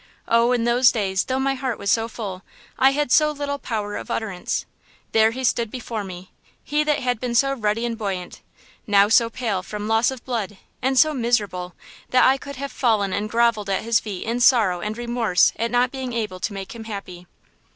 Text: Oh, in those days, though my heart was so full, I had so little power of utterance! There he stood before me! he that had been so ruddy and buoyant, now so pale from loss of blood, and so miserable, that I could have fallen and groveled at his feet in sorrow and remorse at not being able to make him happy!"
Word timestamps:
Oh, 0.27 0.51
in 0.51 0.63
those 0.63 0.91
days, 0.91 1.25
though 1.25 1.37
my 1.37 1.53
heart 1.53 1.77
was 1.77 1.91
so 1.91 2.07
full, 2.07 2.41
I 2.79 2.89
had 2.89 3.11
so 3.11 3.29
little 3.29 3.59
power 3.59 3.95
of 3.97 4.09
utterance! 4.09 4.65
There 5.11 5.29
he 5.29 5.43
stood 5.43 5.69
before 5.69 6.03
me! 6.03 6.31
he 6.63 6.83
that 6.83 7.01
had 7.01 7.19
been 7.19 7.35
so 7.35 7.53
ruddy 7.53 7.85
and 7.85 7.95
buoyant, 7.95 8.41
now 8.87 9.09
so 9.09 9.29
pale 9.29 9.61
from 9.61 9.87
loss 9.87 10.09
of 10.09 10.25
blood, 10.25 10.57
and 10.81 10.97
so 10.97 11.13
miserable, 11.13 11.75
that 12.09 12.25
I 12.25 12.37
could 12.39 12.55
have 12.55 12.71
fallen 12.71 13.13
and 13.13 13.29
groveled 13.29 13.69
at 13.69 13.83
his 13.83 13.99
feet 13.99 14.23
in 14.25 14.39
sorrow 14.39 14.81
and 14.81 14.97
remorse 14.97 15.53
at 15.55 15.69
not 15.69 15.91
being 15.91 16.13
able 16.13 16.39
to 16.39 16.53
make 16.53 16.73
him 16.73 16.85
happy!" 16.85 17.27